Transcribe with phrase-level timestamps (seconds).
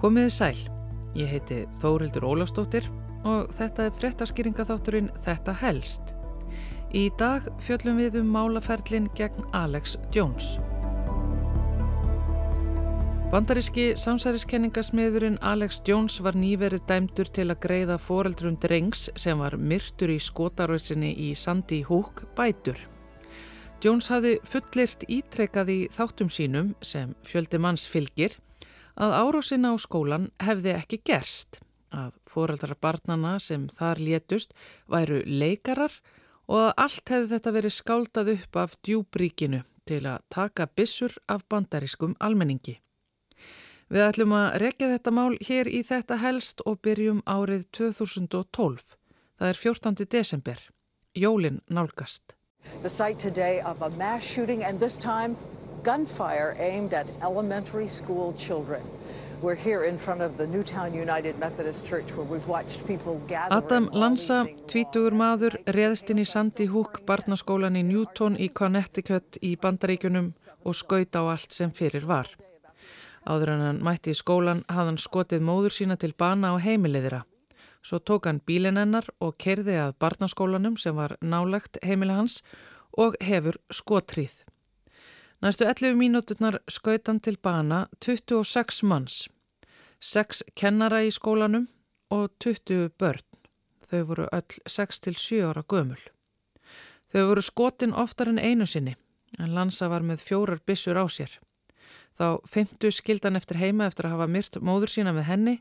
[0.00, 0.58] Komiði sæl,
[1.12, 2.86] ég heiti Þórildur Ólafstóttir
[3.28, 6.14] og þetta er frettaskýringaþátturinn Þetta helst.
[6.96, 10.54] Í dag fjöllum við um málaferlin gegn Alex Jones.
[13.28, 20.16] Bandaríski samsæriskenningasmiðurinn Alex Jones var nýverið dæmdur til að greiða foreldrum drengs sem var myrtur
[20.16, 22.80] í skotaröðsinni í Sandy Hook bætur.
[23.84, 28.40] Jones hafði fullirt ítrekað í þáttum sínum sem fjöldi manns fylgir
[28.96, 34.54] að árásinna á skólan hefði ekki gerst, að foreldrar barnana sem þar létust
[34.88, 35.92] væru leikarar
[36.50, 41.46] og að allt hefði þetta verið skáldað upp af djúbríkinu til að taka bissur af
[41.48, 42.80] bandarískum almenningi.
[43.90, 48.84] Við ætlum að rekja þetta mál hér í þetta helst og byrjum árið 2012.
[49.40, 50.06] Það er 14.
[50.06, 50.60] desember.
[51.14, 52.36] Jólin nálgast.
[52.82, 53.80] The site today of
[55.82, 58.82] gunfire aimed at elementary school children.
[59.42, 63.56] We're here in front of the Newtown United Methodist Church where we've watched people gather.
[63.56, 69.54] Adam Lanza, tvítugur maður, reðst inn í Sandy Hook barnaskólan í Newton í Connecticut í
[69.56, 72.28] Bandaríkunum og skaut á allt sem fyrir var.
[73.24, 77.24] Áður en hann mætti í skólan hafði hann skotið móður sína til bana á heimiliðira.
[77.80, 82.42] Svo tók hann bílinn hennar og kerði að barnaskólanum sem var nálagt heimili hans
[82.92, 84.42] og hefur skotrýð.
[85.40, 89.28] Næstu 11 mínúturnar skaut hann til bana 26 manns,
[90.00, 91.64] 6 kennara í skólanum
[92.12, 93.24] og 20 börn.
[93.88, 96.02] Þau voru öll 6-7 ára gömul.
[97.08, 98.96] Þau voru skotin oftar en einu sinni
[99.38, 101.32] en Lansa var með fjórar bissur á sér.
[102.18, 105.56] Þá femtu skildan eftir heima eftir að hafa myrt móður sína með henni.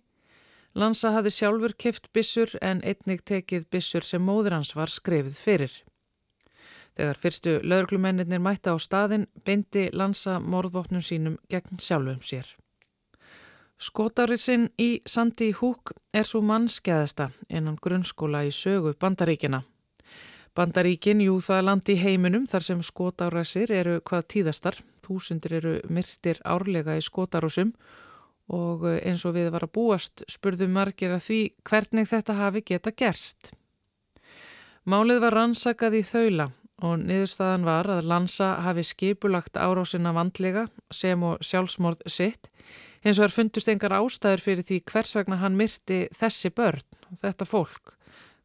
[0.75, 5.71] Lansa hafi sjálfur keft bissur en einnig tekið bissur sem móður hans var skrefið fyrir.
[6.99, 12.49] Þegar fyrstu lauruglumennir mætta á staðin beindi Lansa morðvopnum sínum gegn sjálfum sér.
[13.79, 19.61] Skotárið sinn í Sandi Húk er svo mannskeðasta innan grunnskóla í sögu bandaríkina.
[20.51, 26.43] Bandaríkin, jú það landi í heiminum þar sem skotárasir eru hvað tíðastar þúsundir eru myrtir
[26.43, 27.71] árlega í skotarúsum
[28.51, 32.67] og eh, eins og við var að búast spurðum margir að því hvernig þetta hafi
[32.73, 33.53] geta gerst.
[34.83, 41.23] Málið var rannsakað í þaula og niðurstaðan var að Lansa hafi skipulagt árásina vandlega sem
[41.23, 42.49] og sjálfsmórð sitt
[43.03, 46.83] eins og er fundust engar ástæður fyrir því hvers vegna hann myrti þessi börn,
[47.21, 47.93] þetta fólk,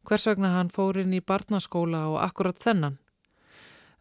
[0.07, 2.99] hvers vegna hann fór inn í barnaskóla og akkurat þennan.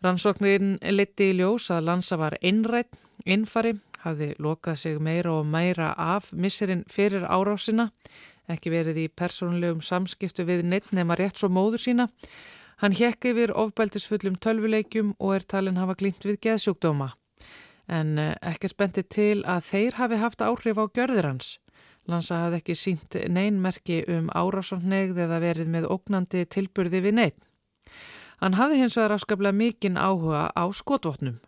[0.05, 3.75] Rannsóknin liti í ljós að Lansa var innrætt, innfari,
[4.05, 7.89] hafði lokað sig meira og meira af misserinn fyrir árásina,
[8.53, 12.11] ekki verið í persónulegum samskiptu við neitt nema rétt svo móður sína.
[12.84, 17.06] Hann hjekk yfir ofbældisfullum tölvuleikjum og er talin hafa glýnt við geðsjúkdóma.
[17.89, 21.47] En eh, ekkert benti til að þeir hafi haft áhrif á gjörðir hans.
[22.05, 27.41] Lansa hafði ekki sínt neinmerki um árásóknegð eða verið með ógnandi tilburði við neitt.
[28.45, 31.41] Hann hafði hins vegar afskaplega mikinn áhuga á skotvotnum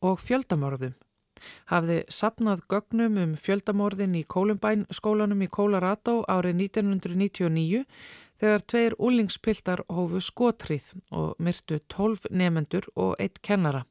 [0.00, 0.96] og fjöldamorðum.
[1.70, 7.84] Hafði sapnað gögnum um fjöldamorðin í Columbine skólanum í Colorado árið 1999
[8.38, 13.84] þegar tveir úlingspiltar hófu skotrið og myrtu 12 nefendur og eitt kennara.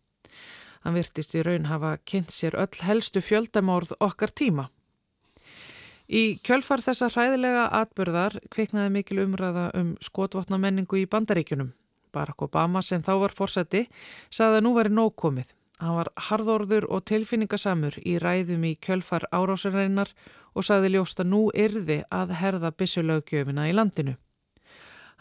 [0.84, 4.69] Hann virtist í raun hafa kynnt sér öll helstu fjöldamorð okkar tíma.
[6.08, 11.74] Í kjölfar þessa hræðilega atbyrðar kviknaði mikil umræða um skotvotnamenningu í bandaríkunum.
[12.16, 13.84] Barack Obama sem þá var fórseti
[14.31, 15.52] saði að nú væri nógkomið.
[15.78, 20.10] Hann var harðorður og tilfinningasamur í ræðum í kjölfar árásareinar
[20.58, 24.16] og saði ljósta nú yrði að herða bissulögjöfina í landinu.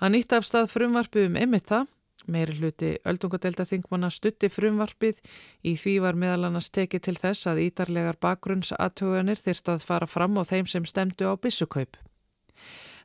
[0.00, 1.90] Hann ítti af stað frumvarpið um emitt það,
[2.26, 5.20] meiri hluti öldungadelta þingmanna stutti frumvarpið
[5.68, 10.40] í því var meðal annars tekið til þess að ídarlegar bakgrunnsatöganir þyrst að fara fram
[10.40, 12.00] á þeim sem stemdu á bissukaup.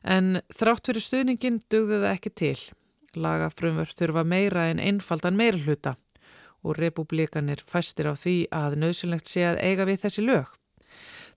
[0.02, 2.56] En þrátt fyrir stuðningin dugði það ekki til.
[3.12, 5.98] Lagafrumvör þurfa meira en einfaldan meirhluta
[6.62, 10.52] og republikanir fæstir á því að nöðsynlegt sé að eiga við þessi lög.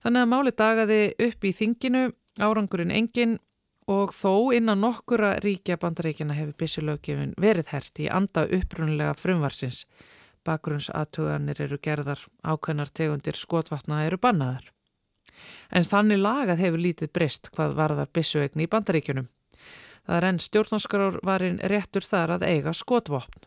[0.02, 2.02] Þannig að máli dagaði upp í þinginu,
[2.38, 3.38] árangurinn engin
[3.90, 9.84] og þó innan nokkura ríkja bandaríkjana hefur byssilöggefin verið hert í anda upprunlega frumvarsins.
[10.46, 14.70] Bakgrunnsatöganir eru gerðar, ákveðnar tegundir skotvatna eru bannaðar.
[15.70, 19.26] En þannig lagað hefur lítið breyst hvað varðar byssuegni í bandaríkjunum.
[20.06, 23.46] Það er enn stjórnarskrávarinn réttur þar að eiga skotvopn.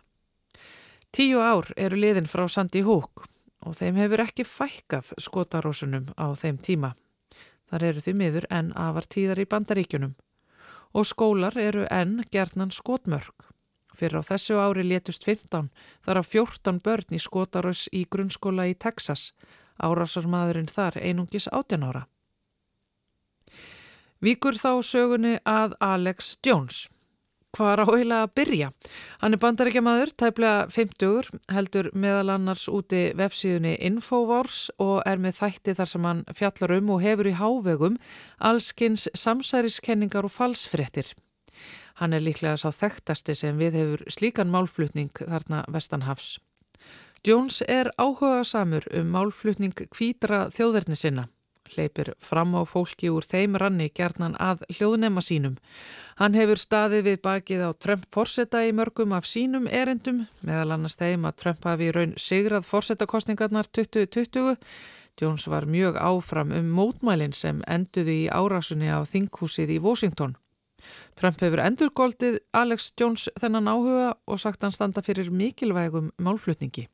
[1.09, 3.23] Tíu ár eru liðin frá Sandi Húk
[3.65, 6.91] og þeim hefur ekki fækkað skotarósunum á þeim tíma.
[7.69, 10.13] Þar eru því miður enn afar tíðar í bandaríkjunum
[10.93, 13.49] og skólar eru enn gerðnan skotmörk.
[13.97, 15.71] Fyrir á þessu ári létust 15
[16.05, 19.33] þar af 14 börn í skotarós í grunnskóla í Texas.
[19.81, 22.05] Árásarmadurinn þar einungis 18 ára.
[24.21, 26.87] Víkur þá sögunni að Alex Jones.
[27.57, 28.67] Hvað er áheila að byrja?
[29.23, 35.73] Hann er bandaríkjamaður, tæplega 50, heldur meðal annars úti vefsíðunni Infowars og er með þætti
[35.79, 37.97] þar sem hann fjallar um og hefur í hávegum
[38.51, 41.09] allskins samsæriskenningar og falsfrettir.
[41.97, 46.37] Hann er líklega sá þekktasti sem við hefur slíkan málflutning þarna Vestanhafs.
[47.25, 51.27] Jones er áhuga samur um málflutning kvítra þjóðverðni sinna
[51.73, 55.55] hleypir fram á fólki úr þeim ranni gerðnan að hljóðnema sínum.
[56.19, 60.99] Hann hefur staðið við bakið á Trump forsetta í mörgum af sínum erendum, meðal annars
[60.99, 64.59] þeim að Trump hafi raun sigrað forsettakostningarnar 2020.
[65.19, 70.37] Jones var mjög áfram um mótmælinn sem enduði í árásunni á þinghúsið í Washington.
[71.19, 76.87] Trump hefur endurgóldið Alex Jones þennan áhuga og sagt hann standa fyrir mikilvægum málflutningi.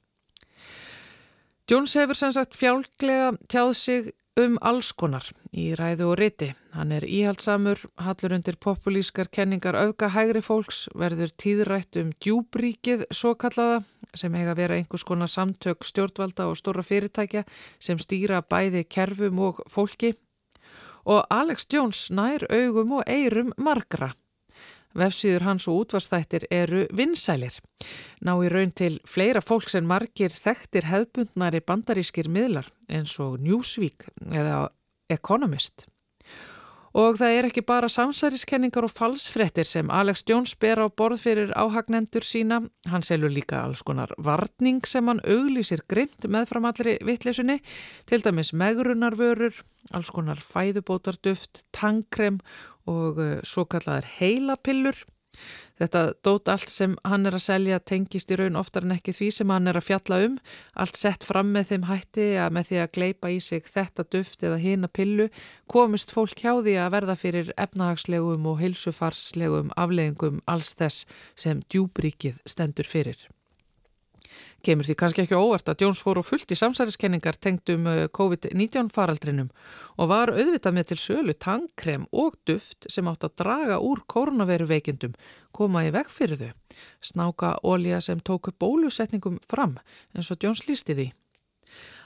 [1.70, 5.24] Jones hefur sem sagt fjálglega tjáð sig um alls konar
[5.56, 6.50] í ræðu og riti.
[6.76, 13.36] Hann er íhaldsamur, hallur undir populískar kenningar auka hægri fólks, verður tíðrætt um djúbríkið svo
[13.40, 13.84] kallaða
[14.16, 17.46] sem að vera einhvers konar samtök stjórnvalda og stóra fyrirtækja
[17.80, 20.14] sem stýra bæði kerfum og fólki.
[21.06, 24.12] Og Alex Jones nær augum og eirum margra.
[24.96, 27.58] Vefsíður hans og útvarstættir eru vinsælir.
[28.24, 34.08] Ná í raun til fleira fólks en margir þekktir hefbundnari bandarískir miðlar eins og Newsweek
[34.32, 34.70] eða
[35.12, 35.86] Economist.
[36.96, 41.50] Og það er ekki bara samsæriskenningar og falsfrettir sem Alex Jones ber á borð fyrir
[41.52, 42.62] áhagnendur sína.
[42.88, 47.58] Hann selur líka alls konar varning sem hann auglýsir grimt með fram allri vittlesunni,
[48.08, 49.60] til dæmis megrunarvörur,
[49.92, 52.40] alls konar fæðubótarduft, tangkrem
[52.90, 55.06] og uh, svo kallar heilapillur.
[55.76, 59.28] Þetta dót allt sem hann er að selja tengist í raun oftar en ekki því
[59.36, 60.38] sem hann er að fjalla um.
[60.80, 64.48] Allt sett fram með þeim hætti að með því að gleipa í sig þetta duft
[64.48, 65.28] eða hina pillu
[65.72, 71.04] komist fólk hjá því að verða fyrir efnahagslegum og heilsufarslegum afleggingum alls þess
[71.36, 73.20] sem djúbríkið stendur fyrir.
[74.66, 78.88] Kemur því kannski ekki óvart að Jones fór og fullt í samsæriskenningar tengdum uh, COVID-19
[78.96, 79.52] faraldrinum
[80.02, 84.66] og var auðvitað með til sölu tangkrem og duft sem átt að draga úr koronaviru
[84.72, 85.14] veikindum,
[85.54, 86.80] koma í veg fyrir þau.
[87.12, 89.78] Snáka ólja sem tóku bólusetningum fram
[90.16, 91.08] eins og Jones lísti því.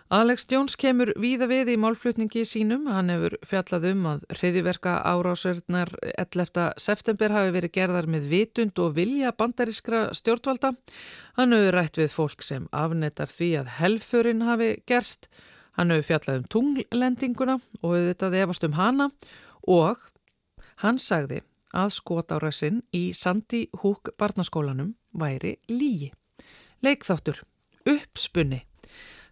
[0.10, 2.88] Alex Jones kemur víða við í málflutningi sínum.
[2.90, 6.64] Hann hefur fjallað um að hriðiverka árásörnar 11.
[6.82, 10.72] september hafi verið gerðar með vitund og vilja bandarískra stjórnvalda.
[11.38, 15.28] Hann hefur rætt við fólk sem afnetar því að helfurinn hafi gerst.
[15.78, 19.12] Hann hefur fjallað um tunglendinguna og þetta efast um hana
[19.70, 20.08] og
[20.82, 26.10] hann sagði að skotárasinn í Sandi Húk barnaskólanum væri lígi.
[26.82, 27.44] Leikþáttur,
[27.86, 28.64] uppspunni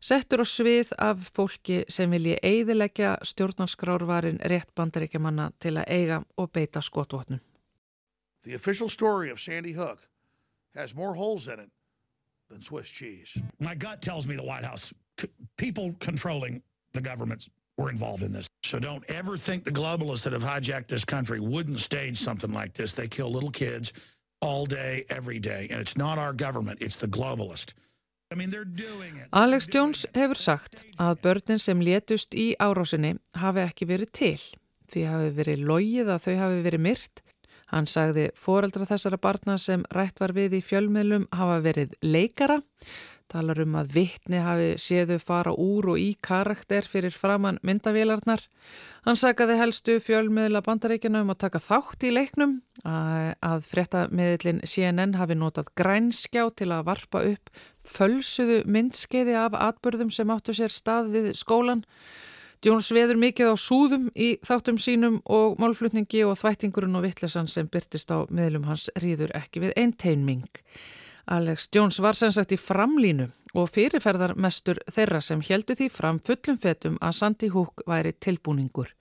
[0.01, 6.51] settur á svið af fólki sem vilji eiðilegja stjórnarskrárvarin rétt bandaríkjamanna til að eiga og
[6.51, 7.39] beita skotvotnum.
[8.44, 10.07] The official story of Sandy Hook
[10.75, 11.71] has more holes in it
[12.49, 13.41] than Swiss cheese.
[13.59, 14.94] My gut tells me the White House,
[15.57, 16.61] people controlling
[16.94, 18.47] the governments were involved in this.
[18.63, 22.73] So don't ever think the globalists that have hijacked this country wouldn't stage something like
[22.73, 22.94] this.
[22.94, 23.94] They kill little kids
[24.42, 25.68] all day, every day.
[25.71, 27.73] And it's not our government, it's the globalist.
[29.31, 34.42] Alex Jones hefur sagt að börnin sem létust í árásinni hafi ekki verið til
[34.92, 37.22] því hafi verið logið að þau hafi verið myrt.
[37.72, 42.60] Hann sagði foreldra þessara barna sem rætt var við í fjölmiðlum hafa verið leikara
[43.31, 48.44] talar um að vittni hafi séðu fara úr og í karakter fyrir framann myndavélarnar.
[49.07, 55.38] Hann sagaði helstu fjölmiðla bandaríkjana um að taka þátt í leiknum að, fréttamiðlin CNN hafi
[55.40, 57.52] notað grænskjá til að varpa upp
[57.88, 61.86] fölsuðu myndskeiði af atbörðum sem áttu sér stað við skólan.
[62.66, 67.68] Jóns veður mikið á súðum í þáttum sínum og málflutningi og þvættingurinn og vittlesan sem
[67.69, 70.48] byrtist á miðlum hans rýður ekki við einteinming.
[71.28, 76.19] Alex Jones var sem sagt í framlínu og fyrirferðar mestur þeirra sem heldu því fram
[76.24, 78.94] fullum fetum að Sandy Hook væri tilbúningur.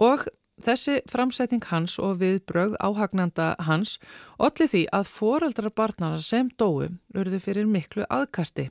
[0.00, 0.24] Og
[0.64, 3.98] þessi framsetning hans og viðbrögð áhagnanda hans
[4.38, 8.70] allir því að foreldrar barnana sem dói urðu fyrir miklu aðkasti.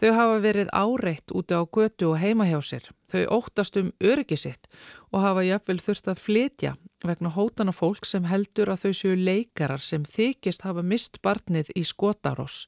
[0.00, 2.90] Þau hafa verið áreitt úti á götu og heima hjá sér.
[3.08, 4.68] Þau óttast um öryggi sitt
[5.12, 6.74] og hafa jafnvel þurft að flytja
[7.08, 11.84] vegna hótana fólk sem heldur að þau séu leikarar sem þykist hafa mist barnið í
[11.84, 12.64] skotarós.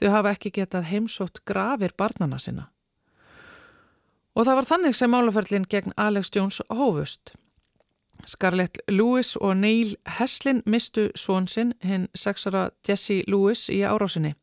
[0.00, 2.68] Þau hafa ekki getað heimsótt grafir barnana sinna.
[4.36, 7.32] Og það var þannig sem málaferlinn gegn Alex Jones hófust.
[8.26, 14.34] Scarlett Lewis og Neil Heslin mistu svonsinn hinn sexara Jesse Lewis í árásinni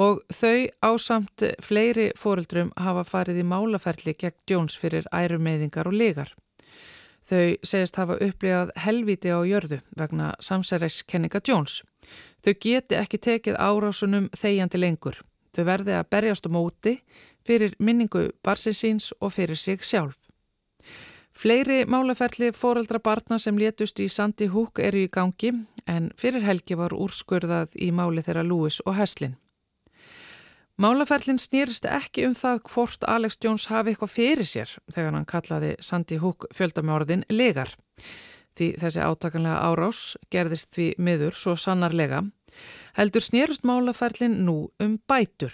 [0.00, 6.30] og þau ásamt fleiri fóreldrum hafa farið í málaferli gegn Jones fyrir ærumeyðingar og legar.
[7.30, 11.84] Þau segist hafa upplifað helviti á jörðu vegna samsæreiskenninga Jones.
[12.42, 15.20] Þau geti ekki tekið árásunum þegjandi lengur.
[15.54, 16.96] Þau verði að berjast á móti
[17.46, 20.18] fyrir minningu barsinsins og fyrir sig sjálf.
[21.30, 25.52] Fleiri málaferli fóreldra barna sem létust í Sandi Húk eru í gangi
[25.86, 29.38] en fyrir helgi var úrskurðað í máli þeirra Lewis og Heslin.
[30.80, 35.74] Málaferlin snýrist ekki um það hvort Alex Jones hafi eitthvað fyrir sér þegar hann kallaði
[35.84, 37.74] Sandy Hook fjöldamjörðin legar.
[38.56, 40.00] Því þessi átakanlega árás
[40.32, 42.22] gerðist því miður svo sannarlega.
[42.96, 45.52] Heldur snýrist málaferlin nú um bætur.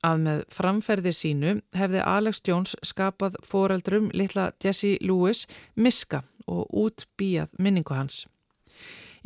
[0.00, 5.44] Að með framferði sínu hefði Alex Jones skapað foreldrum litla Jesse Lewis
[5.76, 8.24] miska og útbíjað minningu hans.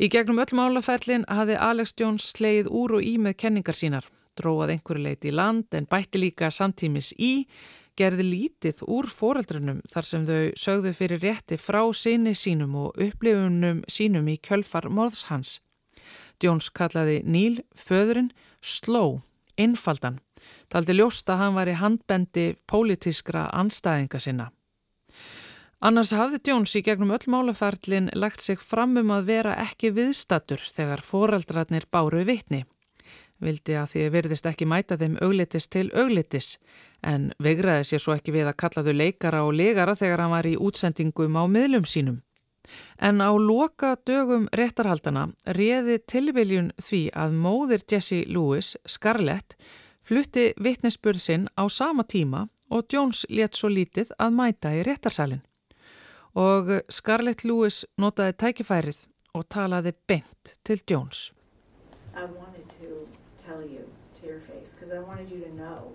[0.03, 4.73] Í gegnum öll málaferlin hafði Alex Jones sleið úr og í með kenningar sínar dróað
[4.75, 7.45] einhverju leiti í land en bætti líka samtímis í,
[7.99, 13.83] gerði lítið úr foreldrunum þar sem þau sögðu fyrir rétti frá sinni sínum og upplifunum
[13.91, 15.59] sínum í kjölfar morðshans.
[16.39, 18.31] Jones kallaði Níl föðurinn
[18.63, 19.19] sló,
[19.59, 20.21] einfaldan,
[20.71, 24.47] taldi ljóst að hann var í handbendi pólitískra anstæðinga sinna.
[25.79, 30.59] Annars hafði Jones í gegnum öll málaferlin lagt sig fram um að vera ekki viðstatur
[30.59, 32.65] þegar foreldrarnir báru vittni
[33.43, 36.57] vildi að því verðist ekki mæta þeim auglitis til auglitis
[37.05, 40.49] en vegraði sér svo ekki við að kalla þau leikara og legara þegar hann var
[40.49, 42.19] í útsendingum á miðlum sínum.
[43.01, 49.55] En á loka dögum réttarhaldana réði tilviljun því að móðir Jesse Lewis, Scarlett,
[50.03, 55.41] flutti vittnesspurð sinn á sama tíma og Jones let svo lítið að mæta í réttarsalin.
[56.37, 59.01] Og Scarlett Lewis notaði tækifærið
[59.33, 61.31] og talaði beint til Jones.
[63.59, 63.85] Tell you
[64.19, 65.91] to your face because I wanted you to know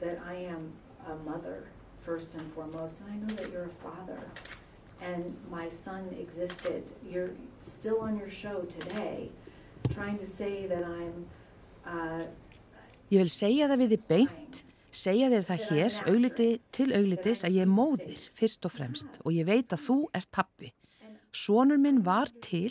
[0.00, 0.72] that I am
[1.06, 1.64] a mother
[2.04, 4.20] first and foremost, and I know that you're a father.
[5.02, 6.84] And my son existed.
[7.08, 7.30] You're
[7.62, 9.30] still on your show today,
[9.94, 11.26] trying to say that I'm.
[11.86, 12.26] Uh,
[13.10, 14.58] ég vil segja það við þið beint,
[14.92, 19.32] segja þér það hér, augliti til auglitis að ég er móðir fyrst og fremst og
[19.34, 20.74] ég veit að þú ert pappi.
[21.32, 22.70] Sónur minn var til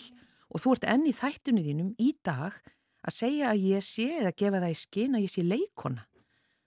[0.53, 2.61] og þú ert enn í þættunni þínum í dag
[3.05, 6.05] að segja að ég sé eða gefa það í skinn að ég sé leikona,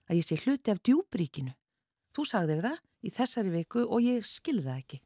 [0.09, 1.53] að ég sé hluti af djúbríkinu.
[2.13, 5.01] Þú sagðir það í þessari viku og ég skilði það ekki.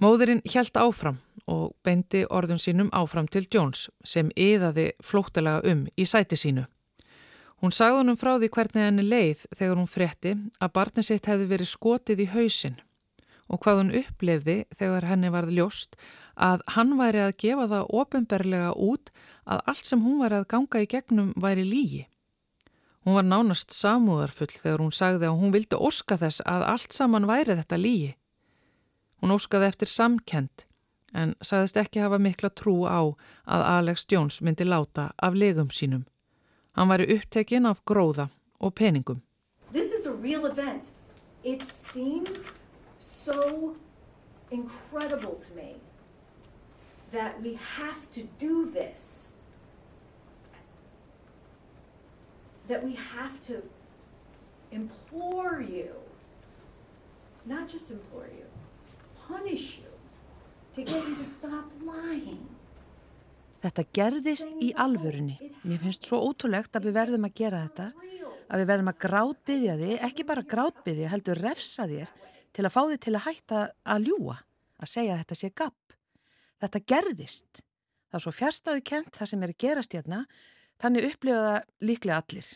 [0.00, 1.18] Móðurinn hjælt áfram
[1.50, 6.64] og beindi orðun sínum áfram til Jones sem yðaði flóttalega um í sæti sínu.
[7.60, 11.50] Hún sagði honum frá því hvernig henni leið þegar hún fretti að barni sitt hefði
[11.50, 12.78] verið skotið í hausin
[13.50, 15.98] og hvað hún upplefði þegar henni varð ljóst
[16.38, 19.10] að hann væri að gefa það ofinberlega út
[19.44, 22.04] að allt sem hún var að ganga í gegnum væri lígi.
[23.04, 27.26] Hún var nánast samúðarfull þegar hún sagði að hún vildi óska þess að allt saman
[27.28, 28.10] væri þetta lígi.
[29.20, 30.66] Hún óskaði eftir samkend
[31.16, 33.02] en sagðist ekki hafa mikla trú á
[33.50, 36.06] að Alex Jones myndi láta af legum sínum.
[36.78, 38.30] Hann væri upptekinn af gróða
[38.60, 39.24] og peningum.
[39.72, 40.92] This is a real event.
[41.42, 42.59] It seems
[43.00, 43.76] so
[44.50, 45.76] incredible to me
[47.12, 49.28] that we have to do this.
[52.68, 53.62] That we have to
[54.70, 55.90] implore you,
[57.44, 58.46] not just implore you,
[59.26, 59.90] punish you
[60.74, 62.46] to get you to stop lying.
[63.60, 65.34] Þetta gerðist í alvörunni.
[65.68, 67.90] Mér finnst svo ótrúlegt að við verðum að gera þetta,
[68.48, 72.14] að við verðum að grátbyðja þig, ekki bara grátbyðja, heldur refsa þér
[72.56, 74.36] til að fá þig til að hætta að ljúa,
[74.80, 75.94] að segja að þetta sé gapp.
[76.60, 77.62] Þetta gerðist.
[78.10, 80.24] Það er svo fjärstaðu kent það sem er að gerast hérna,
[80.82, 82.50] þannig upplifa það líklega allir.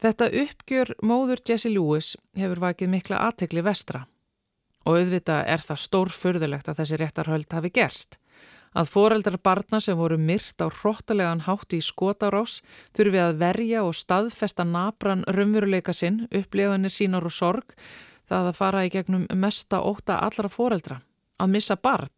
[0.00, 4.06] Þetta uppgjör móður Jesse Lewis hefur vakið mikla aðtegli vestra
[4.88, 8.16] og auðvitað er það stórfurðulegt að þessi réttarhöld hafi gerst.
[8.70, 12.60] Að foreldrar barna sem voru myrt á hróttalegan hátti í skotárás
[12.96, 17.74] þurfi að verja og staðfesta nabran raunveruleika sinn, upplifanir sínar og sorg
[18.30, 21.00] það að fara í gegnum mesta óta allra foreldra,
[21.40, 22.10] að missa barn.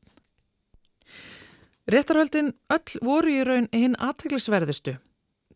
[1.90, 4.99] Réttarhöldin öll voru í raun hinn aðteglisverðistu.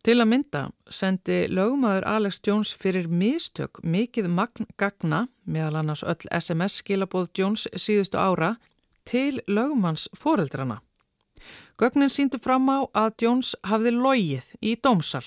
[0.03, 6.29] Til að mynda sendi lögmaður Alex Jones fyrir mistök mikið magn gagna, meðal annars öll
[6.31, 8.55] SMS skilabóð Jones síðustu ára,
[9.07, 10.81] til lögmanns foreldrana.
[11.79, 15.25] Gögnin síndu fram á að Jones hafði logið í dómsal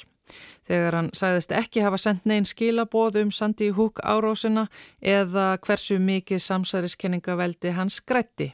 [0.70, 4.68] þegar hann sæðist ekki hafa sendt neyn skilaboð um Sandi Húk árásina
[5.02, 8.52] eða hversu mikið samsæriskenningaveldi hann skrætti.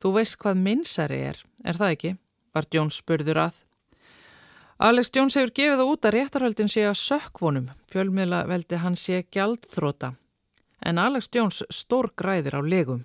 [0.00, 2.12] Þú veist hvað minnsari er, er það ekki?
[2.56, 3.58] var Jones spurður að.
[4.86, 9.22] Alex Jones hefur gefið það út að réttarhaldin sé að sökkvonum, fjölmiðla veldi hann sé
[9.32, 10.14] gjaldþróta.
[10.84, 13.04] En Alex Jones stór græðir á legum.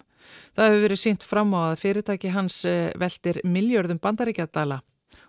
[0.55, 4.81] Það hefur verið sínt fram á að fyrirtæki hans eh, veldir miljörðum bandaríkjadala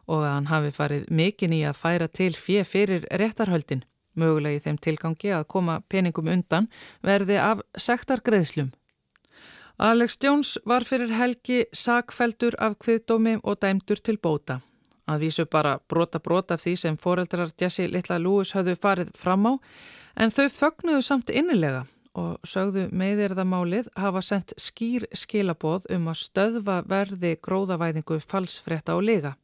[0.07, 3.85] og að hann hafi farið mikinn í að færa til fjö fyrir réttarhöldin,
[4.19, 6.69] mögulega í þeim tilgangi að koma peningum undan
[7.03, 8.73] verði af sektargreðslum.
[9.79, 14.61] Alex Jones var fyrir helgi sakfeldur af kviðdómi og dæmdur til bóta.
[15.09, 19.49] Að vísu bara brota brota af því sem foreldrar Jesse Littla Lewis höfðu farið fram
[19.51, 19.53] á
[20.15, 26.83] en þau fögnuðu samt innilega og sögðu meðirðamálið hafa sendt skýr skilaboð um að stöðva
[26.89, 29.35] verði gróðavæðingu falsfretta og lega.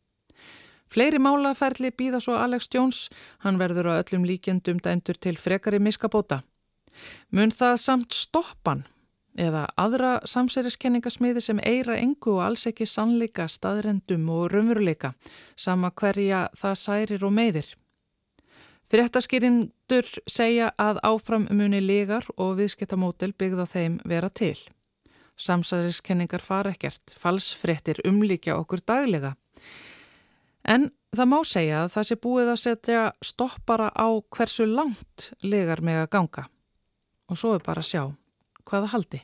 [0.88, 3.08] Fleiri málaferli býða svo Alex Jones,
[3.44, 6.42] hann verður á öllum líkjendum dæmdur til frekari miskabóta.
[7.30, 8.86] Mun það samt stoppan
[9.38, 15.12] eða aðra samsæriskenningasmiði sem eira engu og alls ekki sannleika, staðrendum og raunveruleika,
[15.56, 17.68] sama hverja það særir og meðir.
[18.88, 24.56] Fyrirtaskýrindur segja að áfram muni legar og viðskiptamótel byggða þeim vera til.
[25.38, 29.36] Samsæriskenningar fara ekkert, falsfrettir umlíkja okkur daglega.
[30.68, 35.80] En það má segja að það sé búið að setja stoppara á hversu langt legar
[35.80, 36.44] með að ganga.
[37.32, 38.02] Og svo er bara að sjá
[38.68, 39.22] hvaða haldi.